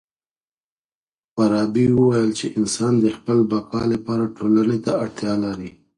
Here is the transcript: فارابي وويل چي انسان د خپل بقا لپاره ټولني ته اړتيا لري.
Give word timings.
فارابي 1.33 1.85
وويل 1.97 2.29
چي 2.39 2.47
انسان 2.59 2.93
د 2.99 3.05
خپل 3.17 3.37
بقا 3.51 3.81
لپاره 3.93 4.33
ټولني 4.37 4.79
ته 4.85 4.91
اړتيا 5.03 5.33
لري. 5.45 5.69